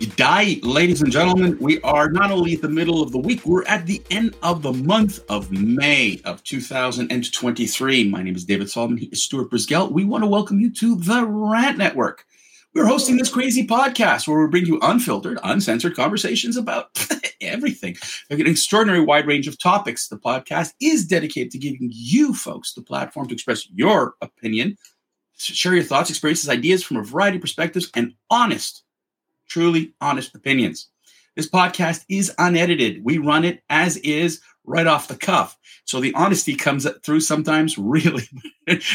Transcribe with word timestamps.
Die, 0.00 0.58
ladies 0.62 1.02
and 1.02 1.12
gentlemen. 1.12 1.56
We 1.60 1.80
are 1.82 2.10
not 2.10 2.32
only 2.32 2.54
at 2.54 2.62
the 2.62 2.68
middle 2.68 3.00
of 3.00 3.12
the 3.12 3.18
week, 3.18 3.46
we're 3.46 3.64
at 3.66 3.86
the 3.86 4.02
end 4.10 4.34
of 4.42 4.60
the 4.62 4.72
month 4.72 5.20
of 5.28 5.52
May 5.52 6.20
of 6.24 6.42
2023. 6.42 8.08
My 8.08 8.20
name 8.20 8.34
is 8.34 8.44
David 8.44 8.68
Solomon. 8.68 8.98
He 8.98 9.06
is 9.06 9.22
Stuart 9.22 9.50
Brisgell. 9.50 9.92
We 9.92 10.04
want 10.04 10.24
to 10.24 10.28
welcome 10.28 10.58
you 10.58 10.72
to 10.72 10.96
the 10.96 11.24
Rant 11.24 11.78
Network. 11.78 12.24
We're 12.74 12.86
hosting 12.86 13.18
this 13.18 13.30
crazy 13.30 13.64
podcast 13.68 14.26
where 14.26 14.40
we 14.40 14.50
bring 14.50 14.66
you 14.66 14.80
unfiltered, 14.82 15.38
uncensored 15.44 15.94
conversations 15.94 16.56
about 16.56 16.86
everything. 17.40 17.96
Like 18.30 18.40
an 18.40 18.48
extraordinary 18.48 19.00
wide 19.00 19.28
range 19.28 19.46
of 19.46 19.60
topics. 19.60 20.08
The 20.08 20.18
podcast 20.18 20.72
is 20.80 21.06
dedicated 21.06 21.52
to 21.52 21.58
giving 21.58 21.90
you 21.92 22.34
folks 22.34 22.74
the 22.74 22.82
platform 22.82 23.28
to 23.28 23.34
express 23.34 23.68
your 23.70 24.14
opinion, 24.20 24.76
share 25.36 25.74
your 25.74 25.84
thoughts, 25.84 26.10
experiences, 26.10 26.48
ideas 26.48 26.82
from 26.82 26.96
a 26.96 27.04
variety 27.04 27.36
of 27.36 27.42
perspectives, 27.42 27.92
and 27.94 28.14
honest 28.28 28.83
truly 29.54 29.94
honest 30.00 30.34
opinions. 30.34 30.88
This 31.36 31.48
podcast 31.48 32.04
is 32.08 32.34
unedited. 32.38 33.04
We 33.04 33.18
run 33.18 33.44
it 33.44 33.62
as 33.70 33.96
is 33.98 34.40
right 34.64 34.88
off 34.88 35.06
the 35.06 35.14
cuff. 35.14 35.56
So 35.84 36.00
the 36.00 36.12
honesty 36.14 36.56
comes 36.56 36.88
through 37.04 37.20
sometimes 37.20 37.78
really, 37.78 38.28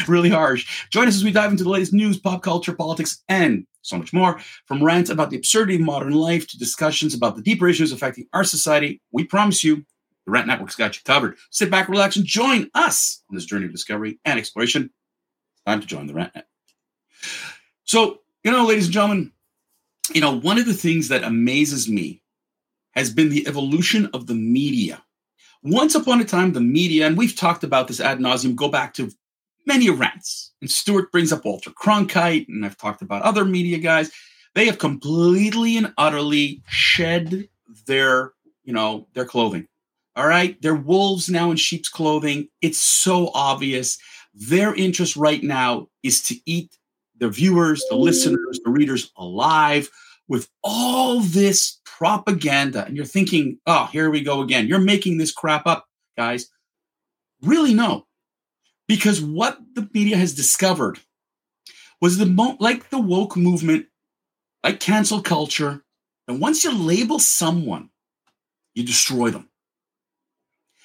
really 0.06 0.28
harsh. 0.28 0.86
Join 0.90 1.08
us 1.08 1.16
as 1.16 1.24
we 1.24 1.32
dive 1.32 1.50
into 1.50 1.64
the 1.64 1.70
latest 1.70 1.94
news, 1.94 2.18
pop 2.18 2.42
culture, 2.42 2.74
politics, 2.74 3.22
and 3.26 3.66
so 3.80 3.96
much 3.96 4.12
more. 4.12 4.38
From 4.66 4.84
rants 4.84 5.08
about 5.08 5.30
the 5.30 5.38
absurdity 5.38 5.76
of 5.76 5.80
modern 5.80 6.12
life 6.12 6.46
to 6.48 6.58
discussions 6.58 7.14
about 7.14 7.36
the 7.36 7.42
deeper 7.42 7.66
issues 7.66 7.90
affecting 7.90 8.26
our 8.34 8.44
society, 8.44 9.00
we 9.12 9.24
promise 9.24 9.64
you 9.64 9.76
the 10.26 10.32
Rant 10.32 10.46
Network's 10.46 10.76
got 10.76 10.94
you 10.94 11.00
covered. 11.06 11.38
Sit 11.50 11.70
back, 11.70 11.88
relax, 11.88 12.16
and 12.16 12.26
join 12.26 12.68
us 12.74 13.22
on 13.30 13.34
this 13.34 13.46
journey 13.46 13.64
of 13.64 13.72
discovery 13.72 14.20
and 14.26 14.38
exploration. 14.38 14.90
Time 15.66 15.80
to 15.80 15.86
join 15.86 16.06
the 16.06 16.12
Rant 16.12 16.34
Net. 16.34 16.48
So, 17.84 18.18
you 18.44 18.50
know, 18.50 18.66
ladies 18.66 18.84
and 18.84 18.92
gentlemen, 18.92 19.32
you 20.14 20.20
know, 20.20 20.38
one 20.38 20.58
of 20.58 20.66
the 20.66 20.74
things 20.74 21.08
that 21.08 21.24
amazes 21.24 21.88
me 21.88 22.22
has 22.92 23.12
been 23.12 23.28
the 23.28 23.46
evolution 23.46 24.06
of 24.12 24.26
the 24.26 24.34
media. 24.34 25.02
Once 25.62 25.94
upon 25.94 26.20
a 26.20 26.24
time, 26.24 26.52
the 26.52 26.60
media, 26.60 27.06
and 27.06 27.16
we've 27.16 27.36
talked 27.36 27.64
about 27.64 27.86
this 27.86 28.00
ad 28.00 28.18
nauseum, 28.18 28.54
go 28.54 28.68
back 28.68 28.94
to 28.94 29.10
many 29.66 29.90
rants. 29.90 30.52
And 30.60 30.70
Stuart 30.70 31.12
brings 31.12 31.32
up 31.32 31.44
Walter 31.44 31.70
Cronkite, 31.70 32.48
and 32.48 32.64
I've 32.64 32.78
talked 32.78 33.02
about 33.02 33.22
other 33.22 33.44
media 33.44 33.78
guys. 33.78 34.10
They 34.54 34.66
have 34.66 34.78
completely 34.78 35.76
and 35.76 35.92
utterly 35.96 36.62
shed 36.68 37.48
their, 37.86 38.32
you 38.64 38.72
know, 38.72 39.06
their 39.14 39.24
clothing. 39.24 39.66
All 40.16 40.26
right. 40.26 40.60
They're 40.60 40.74
wolves 40.74 41.28
now 41.28 41.50
in 41.50 41.56
sheep's 41.56 41.88
clothing. 41.88 42.48
It's 42.60 42.80
so 42.80 43.30
obvious. 43.32 43.96
Their 44.34 44.74
interest 44.74 45.16
right 45.16 45.42
now 45.42 45.88
is 46.02 46.22
to 46.24 46.36
eat 46.46 46.76
the 47.20 47.28
viewers, 47.28 47.84
the 47.88 47.96
listeners, 47.96 48.60
the 48.64 48.70
readers 48.70 49.12
alive 49.16 49.88
with 50.26 50.48
all 50.64 51.20
this 51.20 51.80
propaganda. 51.84 52.84
And 52.84 52.96
you're 52.96 53.04
thinking, 53.04 53.58
oh, 53.66 53.86
here 53.86 54.10
we 54.10 54.22
go 54.22 54.40
again. 54.40 54.66
You're 54.66 54.80
making 54.80 55.18
this 55.18 55.32
crap 55.32 55.66
up, 55.66 55.86
guys. 56.16 56.48
Really, 57.42 57.74
no. 57.74 58.06
Because 58.88 59.20
what 59.20 59.58
the 59.74 59.88
media 59.92 60.16
has 60.16 60.34
discovered 60.34 60.98
was 62.00 62.18
the 62.18 62.26
mo- 62.26 62.56
like 62.58 62.90
the 62.90 62.98
woke 62.98 63.36
movement, 63.36 63.86
like 64.64 64.80
cancel 64.80 65.20
culture. 65.20 65.84
And 66.26 66.40
once 66.40 66.64
you 66.64 66.72
label 66.72 67.18
someone, 67.18 67.90
you 68.74 68.84
destroy 68.84 69.30
them. 69.30 69.48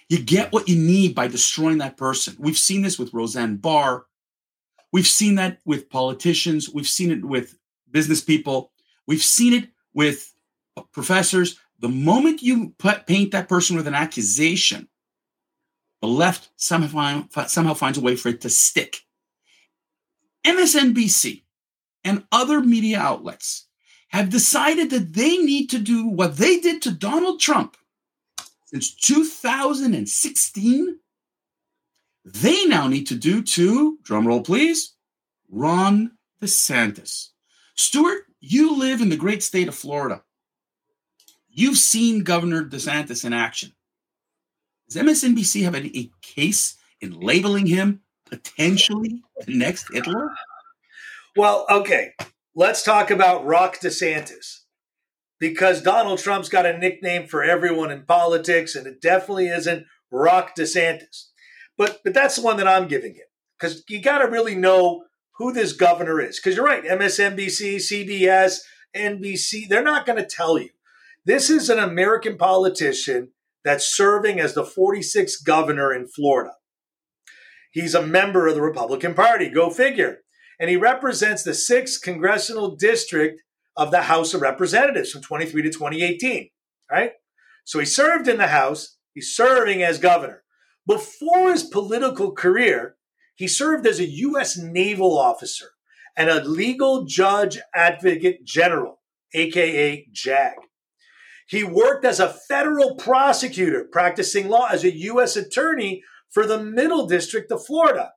You 0.10 0.22
get 0.22 0.52
what 0.52 0.70
you 0.70 0.76
need 0.76 1.16
by 1.16 1.28
destroying 1.28 1.80
that 1.80 1.98
person. 1.98 2.36
We've 2.38 2.58
seen 2.58 2.82
this 2.82 3.00
with 3.00 3.14
Roseanne 3.14 3.58
Barr. 3.58 4.06
We've 4.96 5.06
seen 5.06 5.36
that 5.36 5.60
with 5.66 5.90
politicians. 5.90 6.70
We've 6.70 6.88
seen 6.88 7.12
it 7.12 7.26
with 7.26 7.58
business 7.92 8.22
people. 8.22 8.72
We've 9.06 9.22
seen 9.22 9.52
it 9.52 9.68
with 9.94 10.34
professors. 10.94 11.60
The 11.80 11.90
moment 11.90 12.42
you 12.42 12.74
put, 12.78 13.06
paint 13.06 13.34
that 13.34 13.50
person 13.50 13.76
with 13.76 13.88
an 13.88 13.94
accusation, 13.94 14.88
the 16.00 16.08
left 16.08 16.48
somehow, 16.56 17.28
somehow 17.48 17.74
finds 17.74 17.98
a 17.98 18.02
way 18.02 18.16
for 18.16 18.30
it 18.30 18.40
to 18.40 18.50
stick. 18.50 19.02
MSNBC 20.46 21.44
and 22.06 22.24
other 22.32 22.62
media 22.62 22.98
outlets 22.98 23.68
have 24.12 24.30
decided 24.30 24.92
that 24.92 25.12
they 25.12 25.36
need 25.36 25.70
to 25.72 25.78
do 25.78 26.08
what 26.08 26.38
they 26.38 26.62
did 26.62 26.82
to 26.84 26.92
Donald 26.92 27.42
Trump 27.42 27.76
since 28.64 28.96
2016 28.96 31.00
they 32.26 32.66
now 32.66 32.88
need 32.88 33.06
to 33.08 33.16
do 33.16 33.44
to, 33.44 34.00
drumroll 34.04 34.44
please, 34.44 34.96
Ron 35.50 36.12
DeSantis. 36.42 37.30
Stuart, 37.76 38.24
you 38.40 38.76
live 38.76 39.00
in 39.00 39.10
the 39.10 39.16
great 39.16 39.44
state 39.44 39.68
of 39.68 39.76
Florida. 39.76 40.24
You've 41.50 41.78
seen 41.78 42.24
Governor 42.24 42.66
DeSantis 42.66 43.24
in 43.24 43.32
action. 43.32 43.74
Does 44.90 45.02
MSNBC 45.02 45.64
have 45.64 45.76
any 45.76 46.12
case 46.22 46.76
in 47.00 47.20
labeling 47.20 47.68
him 47.68 48.02
potentially 48.26 49.22
the 49.46 49.56
next 49.56 49.88
Hitler? 49.94 50.32
Well, 51.36 51.66
okay. 51.70 52.14
Let's 52.56 52.84
talk 52.84 53.12
about 53.12 53.46
Rock 53.46 53.80
DeSantis. 53.80 54.62
Because 55.40 55.82
Donald 55.82 56.20
Trump's 56.20 56.50
got 56.50 56.66
a 56.66 56.78
nickname 56.78 57.28
for 57.28 57.44
everyone 57.44 57.92
in 57.92 58.04
politics, 58.04 58.74
and 58.76 58.88
it 58.88 59.02
definitely 59.02 59.48
isn't 59.48 59.86
Rock 60.10 60.56
DeSantis. 60.56 61.28
But 61.78 62.02
but 62.04 62.14
that's 62.14 62.38
the 62.38 62.42
one 62.42 62.58
that 62.58 62.68
I'm 62.68 62.88
giving 62.88 63.14
him 63.14 63.26
because 63.60 63.84
you 63.88 64.02
got 64.02 64.20
to 64.20 64.30
really 64.30 64.56
know 64.56 65.06
who 65.38 65.52
this 65.52 65.74
governor 65.74 66.22
is. 66.22 66.40
Because 66.40 66.56
you're 66.56 66.66
right, 66.66 66.84
MSNBC, 66.84 67.76
CBS, 67.78 68.60
NBC, 68.96 69.68
they're 69.68 69.84
not 69.84 70.06
going 70.06 70.18
to 70.18 70.26
tell 70.26 70.58
you. 70.58 70.70
This 71.26 71.50
is 71.50 71.70
an 71.70 71.80
American 71.80 72.38
politician 72.38 73.32
that's 73.64 73.96
serving 73.96 74.40
as 74.40 74.54
the 74.54 74.64
46th 74.64 75.44
governor 75.44 75.94
in 75.94 76.08
Florida. 76.08 76.52
He's 77.72 77.96
a 77.96 78.06
member 78.06 78.48
of 78.48 78.56
the 78.56 78.62
Republican 78.62 79.16
Party. 79.16 79.50
Go 79.50 79.70
figure. 79.70 80.20
And 80.60 80.70
he 80.70 80.78
represents 80.78 81.44
the 81.44 81.52
6th 81.52 82.02
congressional 82.02 82.76
district 82.76 83.42
of 83.76 83.92
the 83.92 84.04
House 84.04 84.34
of 84.34 84.42
Representatives 84.42 85.12
from 85.12 85.24
23 85.24 85.64
to 85.64 85.70
2018. 85.70 86.50
Right? 86.90 87.12
So 87.66 87.80
he 87.80 87.86
served 87.86 88.30
in 88.30 88.38
the 88.38 88.48
House. 88.48 88.98
He's 89.14 89.36
serving 89.36 89.84
as 89.84 89.98
governor. 89.98 90.44
Before 90.88 91.52
his 91.52 91.64
political 91.64 92.32
career, 92.32 92.96
he 93.36 93.48
served 93.48 93.86
as 93.88 94.00
a 94.00 94.06
U.S. 94.06 94.58
naval 94.58 95.18
officer 95.18 95.72
and 96.16 96.30
a 96.30 96.44
legal 96.44 97.06
judge 97.06 97.60
advocate 97.74 98.46
general, 98.46 99.02
aka 99.34 100.08
JAG. 100.12 100.54
He 101.48 101.64
worked 101.64 102.06
as 102.06 102.20
a 102.20 102.36
federal 102.48 102.96
prosecutor, 102.96 103.88
practicing 103.92 104.48
law 104.48 104.68
as 104.72 104.84
a 104.84 104.96
U.S. 104.96 105.36
attorney 105.36 106.04
for 106.32 106.46
the 106.46 106.62
Middle 106.62 107.08
District 107.08 107.52
of 107.52 107.66
Florida. 107.66 108.14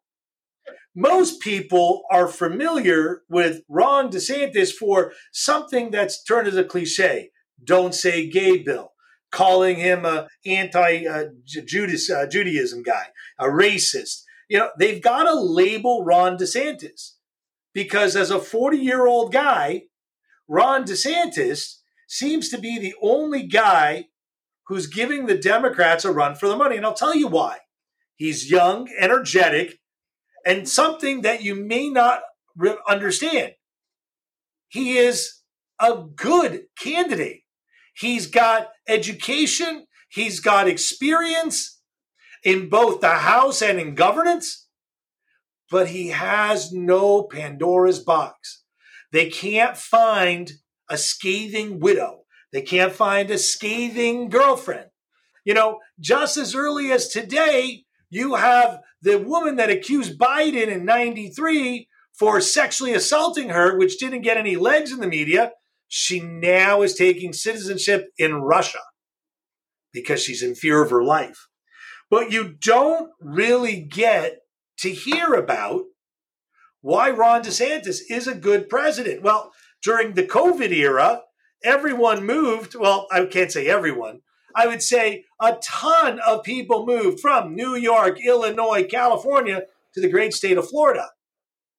Most 0.94 1.40
people 1.40 2.02
are 2.10 2.28
familiar 2.28 3.22
with 3.28 3.62
Ron 3.68 4.10
DeSantis 4.10 4.72
for 4.72 5.12
something 5.32 5.90
that's 5.90 6.22
turned 6.22 6.48
as 6.48 6.56
a 6.56 6.64
cliche 6.64 7.30
don't 7.62 7.94
say 7.94 8.28
gay 8.28 8.58
bill 8.58 8.92
calling 9.30 9.76
him 9.76 10.04
a 10.04 10.28
anti 10.46 11.06
uh, 11.06 11.24
Judas, 11.44 12.10
uh, 12.10 12.26
Judaism 12.26 12.82
guy, 12.82 13.08
a 13.38 13.46
racist. 13.46 14.22
You 14.48 14.58
know, 14.58 14.70
they've 14.78 15.02
got 15.02 15.24
to 15.24 15.34
label 15.34 16.04
Ron 16.04 16.36
DeSantis 16.36 17.12
because 17.74 18.16
as 18.16 18.30
a 18.30 18.40
40 18.40 18.78
year 18.78 19.06
old 19.06 19.32
guy, 19.32 19.82
Ron 20.48 20.84
DeSantis 20.84 21.78
seems 22.06 22.48
to 22.48 22.58
be 22.58 22.78
the 22.78 22.94
only 23.02 23.46
guy 23.46 24.06
who's 24.66 24.86
giving 24.86 25.26
the 25.26 25.36
Democrats 25.36 26.04
a 26.04 26.12
run 26.12 26.34
for 26.34 26.48
the 26.48 26.56
money. 26.56 26.76
And 26.76 26.84
I'll 26.84 26.94
tell 26.94 27.14
you 27.14 27.28
why. 27.28 27.58
He's 28.16 28.50
young, 28.50 28.88
energetic, 28.98 29.78
and 30.44 30.68
something 30.68 31.22
that 31.22 31.42
you 31.42 31.54
may 31.54 31.88
not 31.88 32.20
understand. 32.88 33.52
He 34.68 34.98
is 34.98 35.42
a 35.80 36.02
good 36.14 36.62
candidate. 36.78 37.42
He's 37.94 38.26
got 38.26 38.68
education, 38.88 39.86
he's 40.08 40.40
got 40.40 40.68
experience 40.68 41.80
in 42.42 42.68
both 42.68 43.00
the 43.00 43.08
House 43.08 43.62
and 43.62 43.78
in 43.78 43.94
governance, 43.94 44.68
but 45.70 45.88
he 45.88 46.08
has 46.08 46.72
no 46.72 47.24
Pandora's 47.24 48.00
box. 48.00 48.64
They 49.12 49.28
can't 49.28 49.76
find 49.76 50.52
a 50.88 50.96
scathing 50.96 51.80
widow, 51.80 52.24
they 52.52 52.62
can't 52.62 52.92
find 52.92 53.30
a 53.30 53.38
scathing 53.38 54.28
girlfriend. 54.28 54.90
You 55.44 55.54
know, 55.54 55.78
just 55.98 56.36
as 56.36 56.54
early 56.54 56.92
as 56.92 57.08
today, 57.08 57.84
you 58.10 58.34
have 58.34 58.80
the 59.02 59.18
woman 59.18 59.56
that 59.56 59.70
accused 59.70 60.18
Biden 60.18 60.68
in 60.68 60.84
93 60.84 61.88
for 62.12 62.40
sexually 62.40 62.94
assaulting 62.94 63.50
her, 63.50 63.78
which 63.78 63.98
didn't 63.98 64.22
get 64.22 64.36
any 64.36 64.56
legs 64.56 64.92
in 64.92 65.00
the 65.00 65.06
media. 65.06 65.52
She 65.88 66.20
now 66.20 66.82
is 66.82 66.94
taking 66.94 67.32
citizenship 67.32 68.10
in 68.18 68.36
Russia 68.36 68.80
because 69.92 70.22
she's 70.22 70.42
in 70.42 70.54
fear 70.54 70.82
of 70.82 70.90
her 70.90 71.02
life. 71.02 71.48
But 72.10 72.30
you 72.30 72.54
don't 72.60 73.10
really 73.20 73.80
get 73.80 74.40
to 74.78 74.90
hear 74.90 75.34
about 75.34 75.82
why 76.80 77.10
Ron 77.10 77.42
DeSantis 77.42 78.00
is 78.08 78.26
a 78.26 78.34
good 78.34 78.68
president. 78.68 79.22
Well, 79.22 79.52
during 79.82 80.14
the 80.14 80.26
COVID 80.26 80.70
era, 80.70 81.22
everyone 81.64 82.24
moved. 82.24 82.74
Well, 82.74 83.06
I 83.10 83.24
can't 83.26 83.52
say 83.52 83.66
everyone. 83.66 84.20
I 84.54 84.66
would 84.66 84.82
say 84.82 85.24
a 85.40 85.56
ton 85.62 86.20
of 86.20 86.42
people 86.42 86.86
moved 86.86 87.20
from 87.20 87.54
New 87.54 87.74
York, 87.74 88.18
Illinois, 88.24 88.84
California 88.84 89.62
to 89.94 90.00
the 90.00 90.08
great 90.08 90.32
state 90.32 90.56
of 90.56 90.68
Florida 90.68 91.08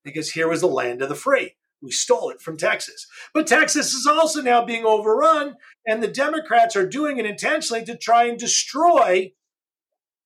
because 0.03 0.31
here 0.31 0.47
was 0.47 0.61
the 0.61 0.67
land 0.67 1.01
of 1.01 1.09
the 1.09 1.15
free. 1.15 1.55
We 1.81 1.91
stole 1.91 2.29
it 2.29 2.41
from 2.41 2.57
Texas. 2.57 3.07
But 3.33 3.47
Texas 3.47 3.93
is 3.93 4.05
also 4.05 4.41
now 4.41 4.65
being 4.65 4.85
overrun, 4.85 5.55
and 5.87 6.03
the 6.03 6.07
Democrats 6.07 6.75
are 6.75 6.87
doing 6.87 7.17
it 7.17 7.25
intentionally 7.25 7.85
to 7.85 7.97
try 7.97 8.25
and 8.25 8.37
destroy 8.37 9.31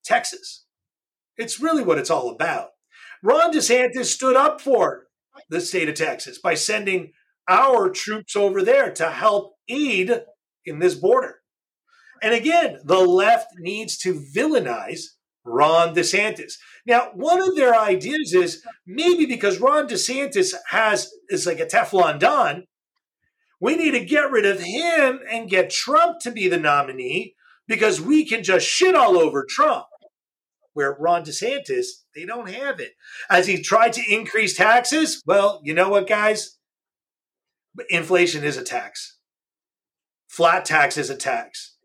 Texas. 0.04 0.66
It's 1.38 1.60
really 1.60 1.84
what 1.84 1.98
it's 1.98 2.10
all 2.10 2.30
about. 2.30 2.70
Ron 3.22 3.54
DeSantis 3.54 4.06
stood 4.06 4.36
up 4.36 4.62
for 4.62 5.08
the 5.50 5.62
state 5.62 5.90
of 5.90 5.96
Texas 5.96 6.38
by 6.38 6.56
sending 6.56 7.14
our 7.48 7.90
troops 7.90 8.36
over 8.36 8.62
there 8.62 8.92
to 8.92 9.12
help 9.12 9.56
aid 9.68 10.12
in 10.66 10.80
this 10.80 10.96
border. 10.96 11.40
And 12.22 12.34
again, 12.34 12.80
the 12.84 13.00
left 13.00 13.48
needs 13.58 13.98
to 14.00 14.14
villainize 14.14 15.02
Ron 15.46 15.94
DeSantis. 15.94 16.54
Now, 16.86 17.12
one 17.14 17.42
of 17.42 17.56
their 17.56 17.76
ideas 17.76 18.34
is 18.34 18.64
maybe 18.86 19.26
because 19.26 19.60
Ron 19.60 19.88
DeSantis 19.88 20.54
has 20.70 21.12
is 21.30 21.46
like 21.46 21.60
a 21.60 21.66
Teflon 21.66 22.20
Don, 22.20 22.66
we 23.60 23.78
need 23.78 23.92
to 23.92 24.04
get 24.04 24.32
rid 24.32 24.46
of 24.46 24.60
him 24.60 25.22
and 25.32 25.50
get 25.50 25.70
Trump 25.70 26.20
to 26.22 26.32
be 26.32 26.50
the 26.50 26.58
nominee 26.58 27.36
because 27.68 28.02
we 28.02 28.26
can 28.26 28.44
just 28.44 28.68
shit 28.68 28.96
all 28.96 29.18
over 29.18 29.46
Trump. 29.48 29.86
Where 30.74 30.98
Ron 31.00 31.24
DeSantis, 31.24 31.86
they 32.16 32.26
don't 32.26 32.50
have 32.50 32.80
it. 32.80 32.94
As 33.30 33.48
he 33.48 33.62
tried 33.62 33.94
to 33.94 34.14
increase 34.14 34.58
taxes, 34.58 35.22
well, 35.26 35.62
you 35.64 35.74
know 35.74 35.90
what, 35.90 36.08
guys? 36.08 36.58
Inflation 37.90 38.44
is 38.44 38.58
a 38.58 38.64
tax. 38.64 39.18
Flat 40.28 40.66
tax 40.66 40.98
is 40.98 41.10
a 41.10 41.16
tax. 41.16 41.76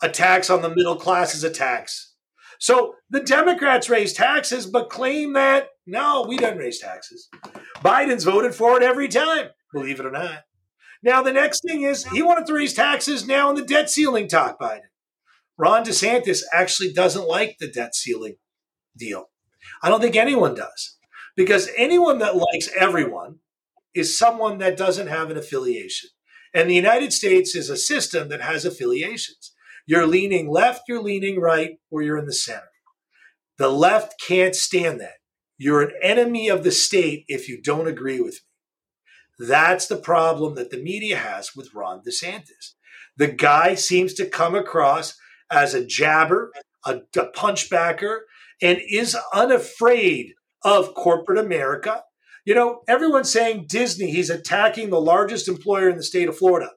A 0.00 0.08
tax 0.08 0.48
on 0.48 0.62
the 0.62 0.74
middle 0.74 0.96
class 0.96 1.34
is 1.34 1.42
a 1.42 1.50
tax. 1.50 2.14
So 2.58 2.94
the 3.10 3.20
Democrats 3.20 3.90
raise 3.90 4.12
taxes, 4.12 4.66
but 4.66 4.90
claim 4.90 5.34
that 5.34 5.68
no, 5.86 6.24
we 6.28 6.36
don't 6.36 6.58
raise 6.58 6.80
taxes. 6.80 7.28
Biden's 7.76 8.24
voted 8.24 8.54
for 8.54 8.76
it 8.76 8.82
every 8.82 9.08
time, 9.08 9.50
believe 9.72 10.00
it 10.00 10.06
or 10.06 10.10
not. 10.10 10.44
Now, 11.02 11.22
the 11.22 11.32
next 11.32 11.62
thing 11.66 11.82
is 11.82 12.04
he 12.06 12.22
wanted 12.22 12.46
to 12.46 12.54
raise 12.54 12.74
taxes 12.74 13.26
now 13.26 13.50
in 13.50 13.56
the 13.56 13.62
debt 13.62 13.88
ceiling 13.88 14.28
talk, 14.28 14.58
Biden. 14.58 14.80
Ron 15.56 15.84
DeSantis 15.84 16.40
actually 16.52 16.92
doesn't 16.92 17.28
like 17.28 17.58
the 17.58 17.70
debt 17.70 17.94
ceiling 17.94 18.36
deal. 18.96 19.30
I 19.82 19.88
don't 19.88 20.00
think 20.00 20.16
anyone 20.16 20.54
does 20.54 20.96
because 21.36 21.70
anyone 21.76 22.18
that 22.18 22.36
likes 22.36 22.68
everyone 22.78 23.38
is 23.94 24.18
someone 24.18 24.58
that 24.58 24.76
doesn't 24.76 25.06
have 25.06 25.30
an 25.30 25.36
affiliation. 25.36 26.10
And 26.52 26.68
the 26.68 26.74
United 26.74 27.12
States 27.12 27.54
is 27.54 27.70
a 27.70 27.76
system 27.76 28.28
that 28.28 28.40
has 28.40 28.64
affiliations. 28.64 29.52
You're 29.86 30.06
leaning 30.06 30.50
left, 30.50 30.82
you're 30.88 31.02
leaning 31.02 31.40
right, 31.40 31.78
or 31.90 32.02
you're 32.02 32.18
in 32.18 32.26
the 32.26 32.32
center. 32.32 32.70
The 33.58 33.68
left 33.68 34.20
can't 34.20 34.54
stand 34.54 35.00
that. 35.00 35.14
You're 35.58 35.82
an 35.82 35.92
enemy 36.02 36.48
of 36.48 36.64
the 36.64 36.72
state 36.72 37.24
if 37.28 37.48
you 37.48 37.62
don't 37.62 37.86
agree 37.86 38.20
with 38.20 38.34
me. 38.34 39.46
That's 39.46 39.86
the 39.86 39.96
problem 39.96 40.54
that 40.56 40.70
the 40.70 40.82
media 40.82 41.16
has 41.16 41.54
with 41.54 41.74
Ron 41.74 42.02
DeSantis. 42.06 42.74
The 43.16 43.28
guy 43.28 43.74
seems 43.74 44.12
to 44.14 44.26
come 44.26 44.54
across 44.54 45.16
as 45.50 45.72
a 45.72 45.84
jabber, 45.84 46.52
a, 46.84 47.00
a 47.16 47.30
punchbacker, 47.32 48.20
and 48.60 48.80
is 48.90 49.16
unafraid 49.32 50.32
of 50.62 50.94
corporate 50.94 51.38
America. 51.38 52.02
You 52.44 52.54
know, 52.54 52.82
everyone's 52.88 53.32
saying 53.32 53.66
Disney, 53.68 54.10
he's 54.10 54.30
attacking 54.30 54.90
the 54.90 55.00
largest 55.00 55.48
employer 55.48 55.88
in 55.88 55.96
the 55.96 56.02
state 56.02 56.28
of 56.28 56.36
Florida. 56.36 56.70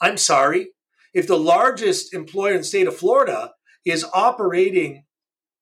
I'm 0.00 0.16
sorry, 0.16 0.70
if 1.14 1.26
the 1.26 1.38
largest 1.38 2.14
employer 2.14 2.52
in 2.52 2.58
the 2.58 2.64
state 2.64 2.86
of 2.86 2.96
Florida 2.96 3.52
is 3.84 4.04
operating 4.14 5.04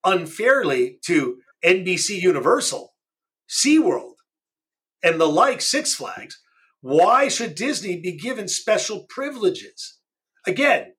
unfairly 0.05 0.99
to 1.07 1.39
NBC 1.65 2.21
Universal, 2.21 2.95
SeaWorld, 3.49 4.15
and 5.03 5.21
the 5.21 5.27
like 5.27 5.61
Six 5.61 5.95
Flags, 5.95 6.41
why 6.81 7.29
should 7.29 7.55
Disney 7.55 8.01
be 8.01 8.17
given 8.17 8.49
special 8.49 9.07
privileges? 9.09 9.99
Again, 10.47 10.95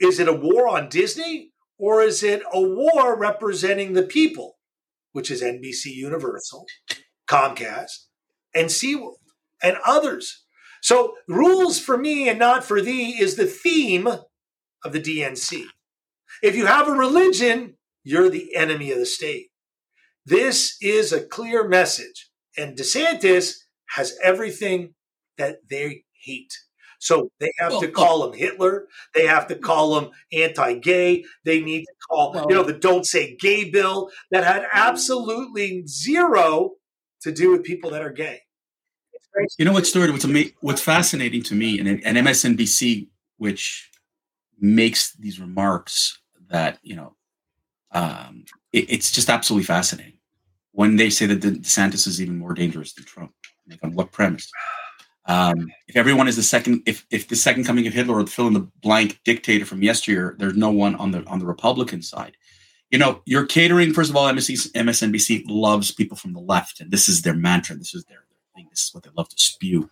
is 0.00 0.20
it 0.20 0.28
a 0.28 0.32
war 0.32 0.68
on 0.68 0.88
Disney 0.88 1.52
or 1.78 2.02
is 2.02 2.22
it 2.22 2.42
a 2.52 2.60
war 2.60 3.18
representing 3.18 3.92
the 3.92 4.04
people, 4.04 4.58
which 5.12 5.30
is 5.30 5.42
NBC 5.42 5.86
Universal, 5.86 6.66
Comcast, 7.28 8.06
and 8.54 8.66
SeaWorld, 8.68 9.16
and 9.62 9.76
others 9.84 10.41
so, 10.82 11.14
rules 11.28 11.78
for 11.78 11.96
me 11.96 12.28
and 12.28 12.40
not 12.40 12.64
for 12.64 12.82
thee 12.82 13.10
is 13.18 13.36
the 13.36 13.46
theme 13.46 14.08
of 14.08 14.92
the 14.92 15.00
DNC. 15.00 15.62
If 16.42 16.56
you 16.56 16.66
have 16.66 16.88
a 16.88 16.92
religion, 16.92 17.78
you're 18.02 18.28
the 18.28 18.56
enemy 18.56 18.90
of 18.90 18.98
the 18.98 19.06
state. 19.06 19.50
This 20.26 20.76
is 20.80 21.12
a 21.12 21.24
clear 21.24 21.68
message. 21.68 22.30
And 22.58 22.76
DeSantis 22.76 23.58
has 23.90 24.18
everything 24.24 24.94
that 25.38 25.58
they 25.70 26.02
hate. 26.24 26.52
So 26.98 27.30
they 27.38 27.52
have 27.58 27.72
well, 27.72 27.80
to 27.82 27.88
call 27.88 28.26
him 28.26 28.36
Hitler. 28.36 28.86
They 29.14 29.26
have 29.26 29.46
to 29.48 29.54
call 29.54 29.98
him 29.98 30.10
anti-gay. 30.32 31.24
They 31.44 31.60
need 31.60 31.84
to 31.84 31.92
call, 32.10 32.32
well, 32.32 32.46
you 32.48 32.56
know, 32.56 32.64
the 32.64 32.72
"Don't 32.72 33.06
Say 33.06 33.36
Gay" 33.36 33.70
bill 33.70 34.10
that 34.32 34.44
had 34.44 34.66
absolutely 34.72 35.84
zero 35.86 36.72
to 37.22 37.32
do 37.32 37.52
with 37.52 37.64
people 37.64 37.90
that 37.90 38.02
are 38.02 38.12
gay. 38.12 38.42
You 39.58 39.64
know 39.64 39.72
what? 39.72 39.88
What's 39.94 40.26
what's 40.60 40.80
fascinating 40.80 41.42
to 41.44 41.54
me, 41.54 41.78
and, 41.78 41.88
and 41.88 42.18
MSNBC, 42.18 43.08
which 43.38 43.90
makes 44.60 45.14
these 45.14 45.40
remarks 45.40 46.18
that 46.50 46.78
you 46.82 46.96
know, 46.96 47.14
um, 47.92 48.44
it, 48.72 48.90
it's 48.90 49.10
just 49.10 49.30
absolutely 49.30 49.64
fascinating 49.64 50.18
when 50.72 50.96
they 50.96 51.10
say 51.10 51.26
that 51.26 51.40
DeSantis 51.40 52.06
is 52.06 52.20
even 52.20 52.38
more 52.38 52.54
dangerous 52.54 52.92
than 52.92 53.04
Trump. 53.04 53.32
Like 53.68 53.82
on 53.82 53.94
what 53.94 54.12
premise? 54.12 54.50
Um, 55.26 55.70
if 55.86 55.96
everyone 55.96 56.28
is 56.28 56.36
the 56.36 56.42
second, 56.42 56.82
if 56.86 57.06
if 57.10 57.28
the 57.28 57.36
second 57.36 57.64
coming 57.64 57.86
of 57.86 57.92
Hitler 57.92 58.18
or 58.18 58.26
fill 58.26 58.48
in 58.48 58.54
the 58.54 58.68
blank 58.82 59.20
dictator 59.24 59.64
from 59.64 59.82
yesteryear, 59.82 60.34
there's 60.38 60.56
no 60.56 60.70
one 60.70 60.96
on 60.96 61.12
the 61.12 61.24
on 61.26 61.38
the 61.38 61.46
Republican 61.46 62.02
side. 62.02 62.36
You 62.90 62.98
know, 62.98 63.22
you're 63.24 63.46
catering. 63.46 63.94
First 63.94 64.10
of 64.10 64.16
all, 64.16 64.30
MSNBC 64.30 65.44
loves 65.48 65.92
people 65.92 66.16
from 66.16 66.32
the 66.32 66.40
left, 66.40 66.80
and 66.80 66.90
this 66.90 67.08
is 67.08 67.22
their 67.22 67.34
mantra. 67.34 67.76
This 67.76 67.94
is 67.94 68.04
their 68.04 68.24
thing. 68.54 68.68
This 68.70 68.84
is 68.84 68.94
what 68.94 69.04
they 69.04 69.10
love 69.16 69.28
to 69.28 69.38
spew. 69.38 69.90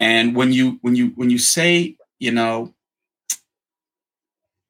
And 0.00 0.34
when 0.34 0.52
you 0.52 0.78
when 0.82 0.96
you 0.96 1.08
when 1.14 1.30
you 1.30 1.38
say, 1.38 1.96
you 2.18 2.32
know, 2.32 2.74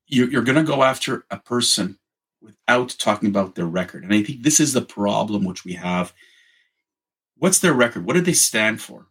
you're, 0.07 0.31
you're 0.31 0.43
going 0.43 0.57
to 0.57 0.63
go 0.63 0.83
after 0.83 1.25
a 1.31 1.39
person 1.39 1.99
without 2.43 2.95
talking 2.99 3.29
about 3.29 3.55
their 3.55 3.67
record, 3.67 4.05
and 4.05 4.13
I 4.13 4.23
think 4.23 4.43
this 4.43 4.61
is 4.61 4.73
the 4.73 4.83
problem 4.83 5.45
which 5.45 5.65
we 5.65 5.73
have. 5.75 6.13
What's 7.39 7.61
their 7.61 7.73
record? 7.73 8.05
What 8.05 8.15
did 8.15 8.25
they 8.25 8.35
stand 8.35 8.81
for? 8.81 9.07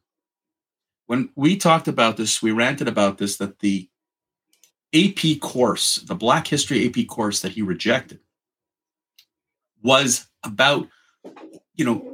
When 1.07 1.29
we 1.35 1.57
talked 1.57 1.87
about 1.87 2.17
this, 2.17 2.41
we 2.41 2.51
ranted 2.51 2.87
about 2.87 3.17
this 3.17 3.37
that 3.37 3.59
the 3.59 3.89
AP 4.93 5.39
course, 5.39 5.95
the 5.95 6.15
Black 6.15 6.47
History 6.47 6.87
AP 6.87 7.07
course 7.07 7.41
that 7.41 7.53
he 7.53 7.61
rejected, 7.61 8.19
was 9.81 10.27
about, 10.43 10.87
you 11.75 11.85
know, 11.85 12.10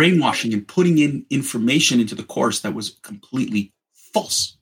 brainwashing 0.00 0.54
and 0.54 0.66
putting 0.66 0.96
in 0.96 1.26
information 1.28 2.00
into 2.00 2.14
the 2.14 2.22
course 2.22 2.60
that 2.60 2.72
was 2.72 2.98
completely 3.02 3.74
false. 3.92 4.56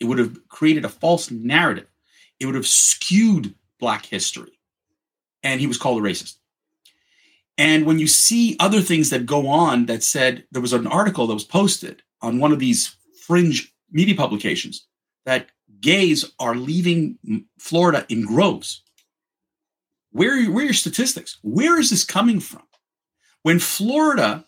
It 0.00 0.06
would 0.06 0.18
have 0.18 0.48
created 0.48 0.86
a 0.86 0.88
false 0.88 1.30
narrative. 1.30 1.86
It 2.40 2.46
would 2.46 2.54
have 2.54 2.66
skewed 2.66 3.54
Black 3.78 4.06
history. 4.06 4.58
And 5.42 5.60
he 5.60 5.66
was 5.66 5.76
called 5.76 6.02
a 6.02 6.08
racist. 6.08 6.38
And 7.58 7.84
when 7.84 7.98
you 7.98 8.06
see 8.06 8.56
other 8.58 8.80
things 8.80 9.10
that 9.10 9.26
go 9.26 9.48
on 9.48 9.84
that 9.84 10.02
said, 10.02 10.46
there 10.50 10.62
was 10.62 10.72
an 10.72 10.86
article 10.86 11.26
that 11.26 11.34
was 11.34 11.44
posted 11.44 12.02
on 12.22 12.38
one 12.38 12.52
of 12.52 12.58
these 12.58 12.96
fringe 13.26 13.70
media 13.90 14.14
publications 14.14 14.86
that 15.26 15.50
gays 15.82 16.24
are 16.38 16.54
leaving 16.54 17.18
Florida 17.58 18.06
in 18.08 18.24
groves. 18.24 18.80
Where, 20.12 20.42
where 20.50 20.62
are 20.62 20.68
your 20.68 20.72
statistics? 20.72 21.36
Where 21.42 21.78
is 21.78 21.90
this 21.90 22.02
coming 22.02 22.40
from? 22.40 22.62
When 23.46 23.60
Florida 23.60 24.44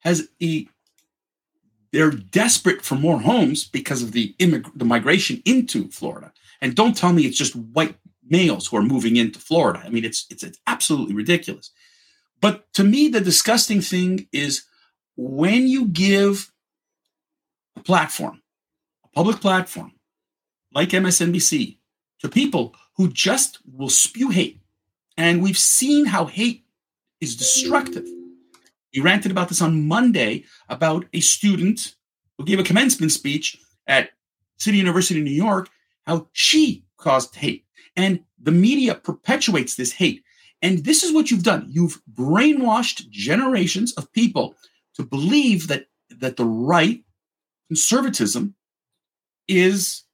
has 0.00 0.28
a 0.42 0.66
they're 1.92 2.10
desperate 2.10 2.82
for 2.82 2.96
more 2.96 3.20
homes 3.20 3.64
because 3.64 4.02
of 4.02 4.10
the 4.10 4.34
immig- 4.40 4.76
the 4.76 4.84
migration 4.84 5.40
into 5.44 5.88
Florida. 5.92 6.32
And 6.60 6.74
don't 6.74 6.96
tell 6.96 7.12
me 7.12 7.26
it's 7.26 7.38
just 7.38 7.54
white 7.54 7.94
males 8.28 8.66
who 8.66 8.76
are 8.76 8.82
moving 8.82 9.14
into 9.14 9.38
Florida. 9.38 9.82
I 9.84 9.88
mean, 9.88 10.04
it's 10.04 10.26
it's, 10.30 10.42
it's 10.42 10.58
absolutely 10.66 11.14
ridiculous. 11.14 11.70
But 12.40 12.72
to 12.72 12.82
me, 12.82 13.06
the 13.06 13.20
disgusting 13.20 13.80
thing 13.80 14.26
is 14.32 14.64
when 15.14 15.68
you 15.68 15.86
give 15.86 16.50
a 17.76 17.82
platform, 17.82 18.42
a 19.04 19.08
public 19.10 19.40
platform 19.40 19.92
like 20.72 20.88
MSNBC, 20.88 21.78
to 22.18 22.28
people 22.28 22.74
who 22.96 23.12
just 23.12 23.60
will 23.64 23.90
spew 23.90 24.30
hate. 24.30 24.60
And 25.16 25.40
we've 25.40 25.56
seen 25.56 26.06
how 26.06 26.24
hate 26.24 26.64
is 27.20 27.36
destructive. 27.36 28.08
We 28.94 29.00
ranted 29.00 29.32
about 29.32 29.48
this 29.48 29.60
on 29.60 29.88
Monday 29.88 30.44
about 30.68 31.06
a 31.12 31.20
student 31.20 31.94
who 32.38 32.44
gave 32.44 32.58
a 32.58 32.64
commencement 32.64 33.12
speech 33.12 33.58
at 33.86 34.10
City 34.58 34.78
University 34.78 35.18
of 35.18 35.24
New 35.24 35.32
York, 35.32 35.68
how 36.06 36.28
she 36.32 36.84
caused 36.96 37.34
hate. 37.34 37.64
And 37.96 38.20
the 38.40 38.52
media 38.52 38.94
perpetuates 38.94 39.74
this 39.74 39.92
hate. 39.92 40.22
And 40.62 40.84
this 40.84 41.02
is 41.02 41.12
what 41.12 41.30
you've 41.30 41.42
done. 41.42 41.66
You've 41.68 42.00
brainwashed 42.12 43.08
generations 43.10 43.92
of 43.94 44.12
people 44.12 44.54
to 44.94 45.02
believe 45.02 45.68
that 45.68 45.86
that 46.20 46.36
the 46.36 46.44
right 46.44 47.02
conservatism 47.68 48.54
is 49.48 50.04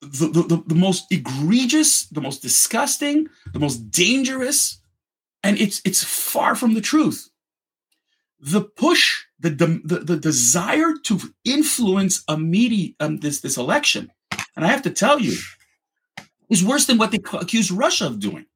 the, 0.00 0.28
the, 0.28 0.62
the, 0.66 0.74
most 0.74 1.06
egregious, 1.10 2.06
the 2.06 2.20
most 2.20 2.42
disgusting, 2.42 3.28
the 3.52 3.58
most 3.58 3.90
dangerous, 3.90 4.80
and 5.42 5.58
it's 5.58 5.82
it's 5.84 6.04
far 6.04 6.54
from 6.54 6.74
the 6.74 6.80
truth. 6.80 7.28
The 8.40 8.62
push, 8.62 9.24
the 9.40 9.50
the, 9.50 9.98
the 9.98 10.16
desire 10.16 10.94
to 11.04 11.20
influence 11.44 12.22
a 12.28 12.38
media 12.38 12.92
um, 13.00 13.18
this 13.18 13.40
this 13.40 13.56
election, 13.56 14.12
and 14.56 14.64
I 14.64 14.68
have 14.68 14.82
to 14.82 14.90
tell 14.90 15.18
you, 15.18 15.36
is 16.48 16.64
worse 16.64 16.86
than 16.86 16.98
what 16.98 17.10
they 17.10 17.20
accuse 17.32 17.70
Russia 17.70 18.06
of 18.06 18.20
doing. 18.20 18.46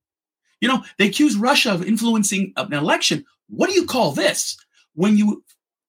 You 0.60 0.68
know, 0.68 0.84
they 0.98 1.08
accuse 1.08 1.36
Russia 1.36 1.72
of 1.72 1.84
influencing 1.84 2.52
an 2.56 2.72
election. 2.72 3.24
What 3.48 3.68
do 3.68 3.74
you 3.74 3.84
call 3.84 4.12
this? 4.12 4.56
When 4.94 5.16
you, 5.16 5.42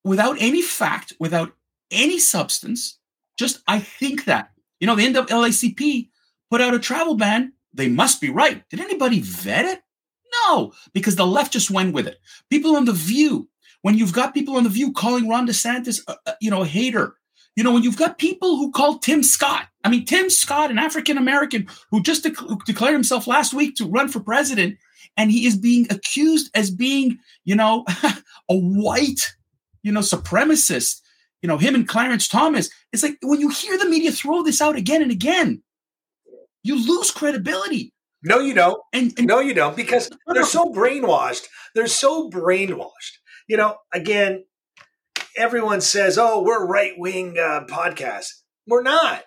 without 0.03 0.37
any 0.39 0.61
fact, 0.63 1.13
without 1.19 1.53
any 1.91 2.17
substance, 2.17 2.97
just 3.37 3.61
I 3.67 3.79
think 3.79 4.25
that. 4.25 4.51
You 4.79 4.87
know, 4.87 4.95
the 4.95 5.03
NAACP 5.03 6.09
put 6.49 6.61
out 6.61 6.73
a 6.73 6.79
travel 6.79 7.15
ban. 7.15 7.53
They 7.73 7.87
must 7.87 8.19
be 8.19 8.29
right. 8.29 8.67
Did 8.69 8.81
anybody 8.81 9.19
vet 9.19 9.65
it? 9.65 9.81
No, 10.47 10.73
because 10.93 11.15
the 11.15 11.27
left 11.27 11.53
just 11.53 11.71
went 11.71 11.93
with 11.93 12.07
it. 12.07 12.19
People 12.49 12.75
on 12.75 12.85
the 12.85 12.91
View, 12.91 13.49
when 13.83 13.97
you've 13.97 14.13
got 14.13 14.33
people 14.33 14.55
on 14.55 14.63
the 14.63 14.69
View 14.69 14.91
calling 14.91 15.29
Ron 15.29 15.45
DeSantis, 15.45 16.01
uh, 16.07 16.15
uh, 16.25 16.33
you 16.41 16.49
know, 16.49 16.63
a 16.63 16.65
hater, 16.65 17.15
you 17.55 17.63
know, 17.63 17.71
when 17.71 17.83
you've 17.83 17.97
got 17.97 18.17
people 18.17 18.57
who 18.57 18.71
call 18.71 18.97
Tim 18.97 19.21
Scott, 19.21 19.67
I 19.83 19.89
mean, 19.89 20.05
Tim 20.05 20.29
Scott, 20.29 20.71
an 20.71 20.79
African 20.79 21.17
American 21.17 21.67
who 21.91 22.01
just 22.01 22.23
de- 22.23 22.57
declared 22.65 22.93
himself 22.93 23.27
last 23.27 23.53
week 23.53 23.75
to 23.75 23.85
run 23.85 24.07
for 24.07 24.21
president, 24.21 24.77
and 25.17 25.29
he 25.29 25.45
is 25.45 25.55
being 25.55 25.85
accused 25.91 26.49
as 26.55 26.71
being, 26.71 27.19
you 27.43 27.55
know, 27.55 27.85
a 28.49 28.55
white, 28.55 29.35
you 29.83 29.91
know, 29.91 29.99
supremacist. 29.99 31.01
You 31.41 31.47
know, 31.47 31.57
him 31.57 31.75
and 31.75 31.85
Clarence 31.85 32.29
Thomas. 32.29 32.69
It's 32.93 33.03
like 33.03 33.17
when 33.21 33.41
you 33.41 33.49
hear 33.49 33.77
the 33.77 33.89
media 33.89 34.11
throw 34.11 34.43
this 34.43 34.61
out 34.61 34.77
again 34.77 35.01
and 35.01 35.11
again, 35.11 35.61
you 36.63 36.75
lose 36.87 37.11
credibility. 37.11 37.93
No, 38.23 38.39
you 38.39 38.53
don't. 38.53 38.81
And, 38.93 39.13
and 39.17 39.27
no, 39.27 39.41
you 39.41 39.53
don't, 39.53 39.75
because 39.75 40.09
they're 40.27 40.45
so 40.45 40.71
brainwashed. 40.71 41.47
They're 41.75 41.87
so 41.87 42.29
brainwashed. 42.29 43.17
You 43.47 43.57
know, 43.57 43.77
again, 43.93 44.45
everyone 45.37 45.81
says, 45.81 46.17
"Oh, 46.17 46.41
we're 46.41 46.65
right 46.65 46.93
wing 46.97 47.37
uh, 47.37 47.65
podcast." 47.69 48.27
We're 48.67 48.83
not. 48.83 49.23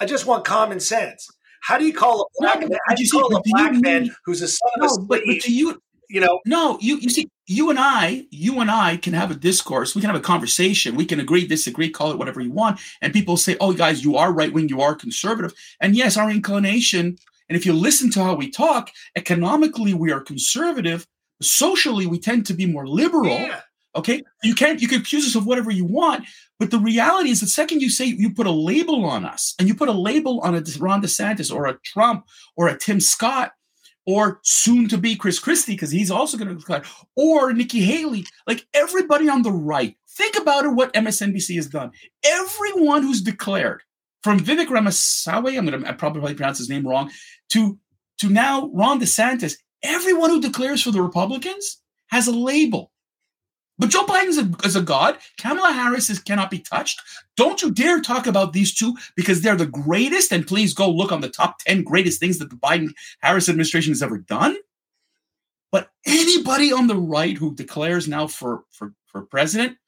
I 0.00 0.06
just 0.06 0.26
want 0.26 0.44
common 0.44 0.80
sense. 0.80 1.28
How 1.62 1.78
do 1.78 1.84
you 1.86 1.94
call 1.94 2.22
a 2.22 2.24
black 2.40 2.60
no, 2.60 2.68
man? 2.68 2.78
How 2.88 2.94
do 2.96 3.04
you, 3.04 3.10
call 3.10 3.36
a 3.36 3.42
black 3.44 3.80
man 3.80 4.10
who's 4.24 4.42
a 4.42 4.48
son 4.48 4.70
no, 4.78 4.86
of 4.86 4.92
a? 4.92 5.06
But, 5.06 5.22
but 5.24 5.40
to 5.42 5.52
you, 5.52 5.80
you 6.10 6.20
know, 6.20 6.40
no, 6.44 6.76
you 6.80 6.96
you 6.96 7.08
see, 7.08 7.30
you 7.46 7.70
and 7.70 7.78
I, 7.78 8.26
you 8.30 8.60
and 8.60 8.70
I 8.70 8.96
can 8.96 9.12
have 9.12 9.30
a 9.30 9.34
discourse. 9.34 9.94
We 9.94 10.00
can 10.00 10.10
have 10.10 10.18
a 10.18 10.22
conversation. 10.22 10.96
We 10.96 11.04
can 11.04 11.20
agree, 11.20 11.46
disagree, 11.46 11.88
call 11.88 12.10
it 12.10 12.18
whatever 12.18 12.40
you 12.40 12.50
want. 12.50 12.80
And 13.00 13.12
people 13.12 13.36
say, 13.36 13.56
"Oh, 13.60 13.72
guys, 13.72 14.02
you 14.02 14.16
are 14.16 14.32
right 14.32 14.52
wing. 14.52 14.68
You 14.68 14.80
are 14.80 14.94
conservative." 14.94 15.54
And 15.80 15.94
yes, 15.94 16.16
our 16.16 16.30
inclination. 16.30 17.16
And 17.48 17.56
if 17.56 17.66
you 17.66 17.74
listen 17.74 18.10
to 18.12 18.24
how 18.24 18.34
we 18.34 18.50
talk, 18.50 18.90
economically 19.14 19.94
we 19.94 20.10
are 20.10 20.20
conservative. 20.20 21.06
Socially, 21.42 22.06
we 22.06 22.18
tend 22.18 22.46
to 22.46 22.54
be 22.54 22.66
more 22.66 22.86
liberal. 22.86 23.26
Yeah. 23.26 23.60
Okay, 23.94 24.22
you 24.42 24.54
can't. 24.54 24.80
You 24.80 24.88
can 24.88 25.02
accuse 25.02 25.26
us 25.26 25.34
of 25.34 25.46
whatever 25.46 25.70
you 25.70 25.84
want, 25.84 26.24
but 26.58 26.70
the 26.70 26.78
reality 26.78 27.28
is, 27.28 27.40
the 27.40 27.46
second 27.46 27.82
you 27.82 27.90
say 27.90 28.06
you 28.06 28.32
put 28.32 28.46
a 28.46 28.50
label 28.50 29.04
on 29.04 29.26
us, 29.26 29.54
and 29.58 29.68
you 29.68 29.74
put 29.74 29.90
a 29.90 29.92
label 29.92 30.40
on 30.40 30.54
a 30.54 30.62
Ron 30.78 31.02
DeSantis 31.02 31.54
or 31.54 31.66
a 31.66 31.78
Trump 31.84 32.24
or 32.56 32.68
a 32.68 32.78
Tim 32.78 33.00
Scott 33.00 33.52
or 34.06 34.40
soon 34.42 34.88
to 34.88 34.98
be 34.98 35.14
Chris 35.14 35.38
Christie, 35.38 35.74
because 35.74 35.90
he's 35.90 36.10
also 36.10 36.38
going 36.38 36.48
to 36.48 36.54
declare, 36.54 36.82
or 37.16 37.52
Nikki 37.52 37.80
Haley, 37.80 38.24
like 38.46 38.66
everybody 38.74 39.28
on 39.28 39.42
the 39.42 39.52
right. 39.52 39.96
Think 40.08 40.36
about 40.36 40.64
it. 40.64 40.70
What 40.70 40.94
MSNBC 40.94 41.54
has 41.56 41.68
done. 41.68 41.92
Everyone 42.24 43.02
who's 43.02 43.20
declared, 43.20 43.82
from 44.22 44.40
Vivek 44.40 44.70
Ramaswamy, 44.70 45.56
I'm 45.56 45.66
going 45.66 45.82
to 45.82 45.92
probably 45.94 46.34
pronounce 46.34 46.58
his 46.58 46.70
name 46.70 46.86
wrong, 46.86 47.10
to 47.50 47.78
to 48.20 48.30
now 48.30 48.70
Ron 48.72 49.00
DeSantis. 49.00 49.56
Everyone 49.82 50.30
who 50.30 50.40
declares 50.40 50.82
for 50.82 50.90
the 50.90 51.02
Republicans 51.02 51.80
has 52.08 52.26
a 52.26 52.32
label. 52.32 52.92
But 53.78 53.90
Joe 53.90 54.04
Biden 54.04 54.28
is 54.64 54.76
a, 54.76 54.82
god. 54.82 55.18
Kamala 55.38 55.72
Harris 55.72 56.08
is, 56.10 56.20
cannot 56.20 56.50
be 56.50 56.60
touched. 56.60 57.00
Don't 57.36 57.62
you 57.62 57.70
dare 57.70 58.00
talk 58.00 58.26
about 58.26 58.52
these 58.52 58.72
two 58.72 58.96
because 59.16 59.40
they're 59.40 59.56
the 59.56 59.66
greatest. 59.66 60.30
And 60.30 60.46
please 60.46 60.74
go 60.74 60.88
look 60.90 61.10
on 61.10 61.20
the 61.20 61.28
top 61.28 61.58
10 61.60 61.82
greatest 61.82 62.20
things 62.20 62.38
that 62.38 62.50
the 62.50 62.56
Biden 62.56 62.90
Harris 63.22 63.48
administration 63.48 63.90
has 63.90 64.02
ever 64.02 64.18
done. 64.18 64.56
But 65.72 65.90
anybody 66.06 66.72
on 66.72 66.86
the 66.86 66.96
right 66.96 67.36
who 67.36 67.54
declares 67.54 68.06
now 68.06 68.26
for, 68.26 68.64
for, 68.70 68.92
for 69.06 69.22
president, 69.22 69.78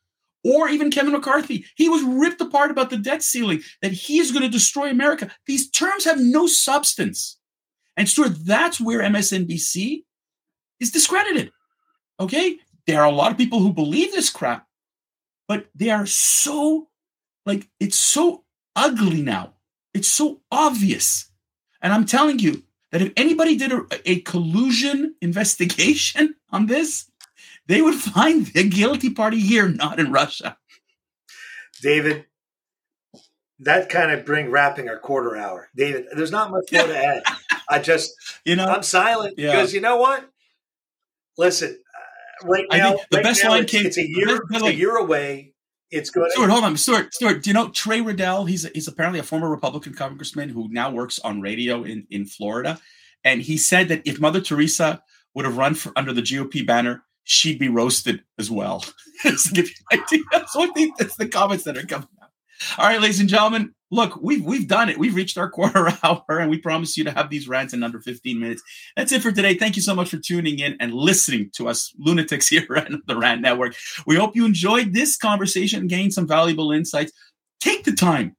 or 0.43 0.69
even 0.69 0.91
Kevin 0.91 1.13
McCarthy, 1.13 1.65
he 1.75 1.89
was 1.89 2.03
ripped 2.03 2.41
apart 2.41 2.71
about 2.71 2.91
the 2.91 2.99
debt 2.99 3.23
ceiling, 3.23 3.63
that 3.81 3.93
he 3.93 4.19
is 4.19 4.33
going 4.33 4.43
to 4.43 4.49
destroy 4.49 4.91
America. 4.91 5.31
These 5.47 5.71
terms 5.71 6.05
have 6.05 6.19
no 6.19 6.47
substance. 6.47 7.39
And 7.97 8.09
Stuart, 8.09 8.45
that's 8.45 8.81
where 8.81 9.01
MSNBC 9.01 10.05
is 10.81 10.91
discredited. 10.91 11.53
Okay? 12.19 12.59
there 12.87 13.01
are 13.01 13.07
a 13.07 13.13
lot 13.13 13.31
of 13.31 13.39
people 13.39 13.61
who 13.61 13.73
believe 13.73 14.13
this 14.13 14.31
crap, 14.31 14.67
but 15.49 15.67
they 15.75 15.91
are 15.91 16.07
so 16.07 16.89
like 17.47 17.69
it's 17.81 17.97
so 17.97 18.45
ugly 18.77 19.23
now. 19.23 19.55
It's 19.93 20.09
so 20.09 20.41
obvious. 20.51 21.31
And 21.81 21.93
I'm 21.93 22.05
telling 22.05 22.39
you 22.39 22.65
that 22.91 23.03
if 23.03 23.13
anybody 23.17 23.57
did 23.57 23.73
a, 23.73 23.87
a 24.05 24.21
collusion 24.21 25.15
investigation 25.21 26.35
on 26.51 26.67
this, 26.67 27.11
they 27.67 27.81
would 27.81 27.95
find 27.95 28.47
the 28.47 28.69
guilty 28.69 29.11
party 29.11 29.41
here, 29.41 29.69
not 29.69 30.01
in 30.01 30.13
Russia. 30.13 30.57
David, 31.81 32.27
that 33.61 33.89
kind 33.89 34.11
of 34.11 34.25
bring 34.25 34.51
wrapping 34.51 34.89
our 34.89 34.99
quarter 34.99 35.37
hour. 35.37 35.69
David, 35.75 36.07
there's 36.15 36.31
not 36.31 36.51
much 36.51 36.65
more 36.73 36.87
to 36.87 36.97
add. 36.97 37.23
I 37.69 37.79
just, 37.79 38.15
you 38.45 38.57
know, 38.57 38.67
I'm 38.67 38.83
silent 38.83 39.35
yeah. 39.39 39.53
because 39.53 39.73
you 39.73 39.81
know 39.81 39.97
what? 39.97 40.29
Listen, 41.37 41.79
uh, 42.43 42.47
right 42.47 42.67
now, 42.71 42.77
I 42.77 42.91
think 42.93 43.09
the 43.11 43.17
right 43.19 43.25
best 43.25 43.45
now, 43.45 43.51
line 43.51 43.67
came. 43.67 43.87
It's 43.87 43.99
a 43.99 44.07
year. 44.07 44.41
It's 44.51 44.65
a 44.65 44.75
year 44.75 44.97
away. 44.97 45.55
It's 45.91 46.11
good. 46.11 46.31
Stuart, 46.33 46.51
hold 46.51 46.65
on, 46.65 46.77
Stuart. 46.77 47.15
Stuart, 47.15 47.43
do 47.43 47.51
you 47.51 47.55
know 47.55 47.69
Trey 47.69 48.01
Radel? 48.01 48.49
He's 48.49 48.69
he's 48.75 48.89
apparently 48.89 49.21
a 49.21 49.25
former 49.25 49.49
Republican 49.49 49.95
congressman 49.95 50.49
who 50.49 50.69
now 50.71 50.91
works 50.91 51.19
on 51.21 51.41
radio 51.41 51.83
in 51.85 52.07
in 52.11 52.27
Florida, 52.27 52.81
and 53.25 53.43
he 53.43 53.57
said 53.57 53.89
that 53.89 54.03
if 54.05 54.21
Mother 54.21 54.41
Teresa 54.41 55.03
would 55.35 55.45
have 55.45 55.57
run 55.57 55.75
for 55.75 55.93
under 55.97 56.13
the 56.13 56.23
GOP 56.23 56.67
banner, 56.67 57.05
she'd 57.25 57.59
be 57.59 57.69
roasted 57.69 58.23
as 58.39 58.51
well. 58.51 58.85
Just 59.23 59.55
give 59.55 59.69
you 59.69 59.75
an 59.91 60.01
idea. 60.01 60.47
So 60.49 60.63
I 60.63 60.67
think 60.69 60.97
that's 60.99 61.17
the 61.17 61.27
comments 61.27 61.65
that 61.65 61.77
are 61.77 61.87
coming 61.87 62.09
out. 62.23 62.31
All 62.79 62.87
right, 62.87 63.01
ladies 63.01 63.21
and 63.21 63.29
gentlemen, 63.29 63.75
look, 63.95 64.19
we've 64.21 64.45
we've 64.45 64.69
done 64.69 64.89
it. 64.89 64.99
We've 64.99 65.15
reached 65.15 65.39
our 65.39 65.49
quarter 65.51 65.93
hour, 66.03 66.25
and 66.29 66.51
we 66.51 66.59
promise 66.59 66.97
you 66.97 67.05
to 67.05 67.13
have 67.13 67.31
these 67.31 67.49
rants 67.49 67.73
in 67.73 67.83
under 67.83 68.01
15 68.01 68.39
minutes. 68.39 68.63
That's 68.97 69.13
it 69.13 69.23
for 69.23 69.33
today. 69.33 69.55
Thank 69.55 69.77
you 69.77 69.83
so 69.83 69.95
much 69.95 70.11
for 70.11 70.19
tuning 70.19 70.59
in 70.59 70.77
and 70.81 70.93
listening 70.93 71.51
to 71.55 71.69
us 71.69 71.95
lunatics 71.99 72.49
here 72.49 72.67
at 72.77 72.91
the 73.07 73.17
Rant 73.17 73.41
Network. 73.41 73.77
We 74.07 74.17
hope 74.17 74.37
you 74.37 74.45
enjoyed 74.45 74.93
this 74.93 75.17
conversation 75.17 75.81
and 75.81 75.89
gained 75.89 76.13
some 76.13 76.27
valuable 76.27 76.73
insights. 76.73 77.13
Take 77.61 77.85
the 77.85 77.93
time, 77.93 78.37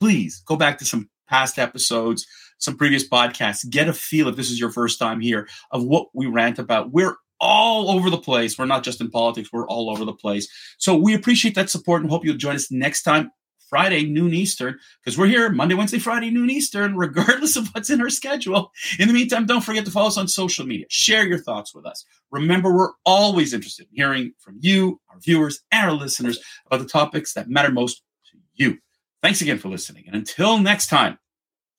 please 0.00 0.42
go 0.46 0.56
back 0.56 0.78
to 0.78 0.84
some 0.84 1.10
past 1.28 1.58
episodes, 1.58 2.26
some 2.58 2.76
previous 2.76 3.06
podcasts. 3.06 3.68
Get 3.68 3.88
a 3.88 3.92
feel 3.92 4.28
if 4.28 4.36
this 4.36 4.50
is 4.50 4.60
your 4.60 4.70
first 4.70 4.98
time 4.98 5.20
here 5.20 5.48
of 5.70 5.84
what 5.84 6.06
we 6.14 6.26
rant 6.26 6.58
about. 6.58 6.92
We're 6.92 7.16
all 7.40 7.90
over 7.90 8.08
the 8.08 8.18
place. 8.18 8.58
We're 8.58 8.66
not 8.66 8.84
just 8.84 9.00
in 9.00 9.10
politics, 9.10 9.50
we're 9.52 9.66
all 9.66 9.90
over 9.90 10.04
the 10.04 10.12
place. 10.12 10.48
So 10.78 10.94
we 10.94 11.14
appreciate 11.14 11.54
that 11.56 11.68
support 11.68 12.00
and 12.00 12.10
hope 12.10 12.24
you'll 12.24 12.36
join 12.36 12.54
us 12.54 12.70
next 12.70 13.02
time. 13.02 13.30
Friday, 13.74 14.04
noon 14.04 14.32
Eastern, 14.32 14.78
because 15.02 15.18
we're 15.18 15.26
here 15.26 15.50
Monday, 15.50 15.74
Wednesday, 15.74 15.98
Friday, 15.98 16.30
noon 16.30 16.48
Eastern, 16.48 16.96
regardless 16.96 17.56
of 17.56 17.66
what's 17.74 17.90
in 17.90 18.00
our 18.00 18.08
schedule. 18.08 18.70
In 19.00 19.08
the 19.08 19.14
meantime, 19.14 19.46
don't 19.46 19.62
forget 19.64 19.84
to 19.84 19.90
follow 19.90 20.06
us 20.06 20.16
on 20.16 20.28
social 20.28 20.64
media. 20.64 20.86
Share 20.90 21.26
your 21.26 21.38
thoughts 21.38 21.74
with 21.74 21.84
us. 21.84 22.04
Remember, 22.30 22.72
we're 22.72 22.92
always 23.04 23.52
interested 23.52 23.88
in 23.90 23.96
hearing 23.96 24.32
from 24.38 24.58
you, 24.60 25.00
our 25.10 25.18
viewers, 25.18 25.60
and 25.72 25.90
our 25.90 25.96
listeners 25.96 26.38
about 26.66 26.82
the 26.82 26.86
topics 26.86 27.32
that 27.32 27.48
matter 27.48 27.72
most 27.72 28.04
to 28.30 28.38
you. 28.54 28.78
Thanks 29.24 29.42
again 29.42 29.58
for 29.58 29.70
listening. 29.70 30.04
And 30.06 30.14
until 30.14 30.56
next 30.58 30.86
time, 30.86 31.18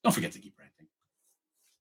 don't 0.04 0.12
forget 0.12 0.34
to 0.34 0.40
keep 0.40 0.55